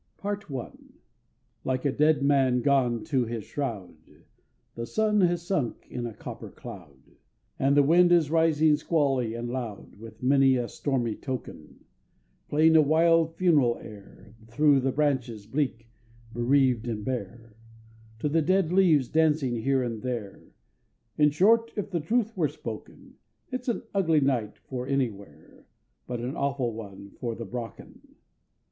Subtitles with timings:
[0.17, 0.71] ]PART I
[1.63, 3.99] Like a dead man gone to his shroud,
[4.73, 6.97] The sun has sunk in a copper cloud,
[7.59, 11.81] And the wind is rising squally and loud With many a stormy token,
[12.49, 15.87] Playing a wild funereal air Through the branches bleak,
[16.33, 17.55] bereaved, and bare,
[18.21, 20.45] To the dead leaves dancing here and there
[21.19, 23.17] In short, if the truth were spoken,
[23.51, 25.67] It's an ugly night for anywhere,
[26.07, 28.01] But an awful one for the Brocken!